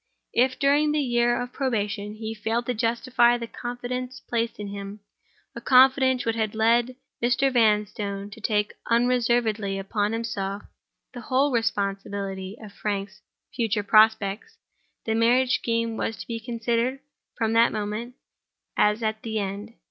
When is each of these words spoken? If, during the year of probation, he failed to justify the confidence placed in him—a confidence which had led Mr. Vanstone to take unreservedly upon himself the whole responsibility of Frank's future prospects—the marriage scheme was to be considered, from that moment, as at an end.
If, 0.33 0.57
during 0.57 0.93
the 0.93 0.99
year 0.99 1.39
of 1.39 1.53
probation, 1.53 2.15
he 2.15 2.33
failed 2.33 2.65
to 2.65 2.73
justify 2.73 3.37
the 3.37 3.45
confidence 3.45 4.19
placed 4.19 4.59
in 4.59 4.69
him—a 4.69 5.61
confidence 5.61 6.25
which 6.25 6.35
had 6.35 6.55
led 6.55 6.95
Mr. 7.21 7.53
Vanstone 7.53 8.31
to 8.31 8.41
take 8.41 8.73
unreservedly 8.89 9.77
upon 9.77 10.11
himself 10.11 10.63
the 11.13 11.21
whole 11.21 11.51
responsibility 11.51 12.57
of 12.59 12.73
Frank's 12.73 13.21
future 13.55 13.83
prospects—the 13.83 15.13
marriage 15.13 15.59
scheme 15.59 15.97
was 15.97 16.17
to 16.17 16.25
be 16.25 16.39
considered, 16.39 16.99
from 17.37 17.53
that 17.53 17.71
moment, 17.71 18.15
as 18.75 19.03
at 19.03 19.23
an 19.23 19.37
end. 19.37 19.73